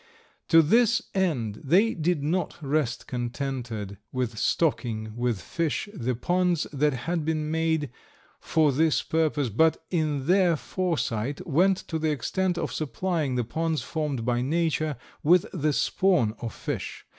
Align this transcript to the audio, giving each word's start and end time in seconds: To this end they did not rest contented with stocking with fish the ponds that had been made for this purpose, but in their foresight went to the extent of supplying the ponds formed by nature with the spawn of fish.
To 0.47 0.63
this 0.63 1.03
end 1.13 1.61
they 1.63 1.93
did 1.93 2.23
not 2.23 2.57
rest 2.59 3.05
contented 3.05 3.99
with 4.11 4.35
stocking 4.35 5.15
with 5.15 5.39
fish 5.39 5.87
the 5.93 6.15
ponds 6.15 6.65
that 6.73 6.93
had 7.05 7.23
been 7.23 7.51
made 7.51 7.91
for 8.39 8.71
this 8.71 9.03
purpose, 9.03 9.49
but 9.49 9.85
in 9.91 10.25
their 10.25 10.55
foresight 10.55 11.45
went 11.45 11.77
to 11.87 11.99
the 11.99 12.09
extent 12.09 12.57
of 12.57 12.73
supplying 12.73 13.35
the 13.35 13.43
ponds 13.43 13.83
formed 13.83 14.25
by 14.25 14.41
nature 14.41 14.97
with 15.21 15.45
the 15.53 15.71
spawn 15.71 16.33
of 16.39 16.51
fish. 16.51 17.05